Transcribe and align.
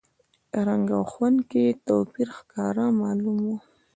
رنګ 0.67 0.87
او 0.97 1.03
خوند 1.11 1.39
کې 1.49 1.59
یې 1.67 1.73
توپیر 1.85 2.29
ښکاره 2.37 2.85
معلوم 2.99 3.37
و. 3.45 3.49